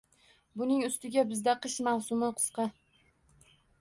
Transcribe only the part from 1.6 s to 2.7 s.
qish mavsumi qisqa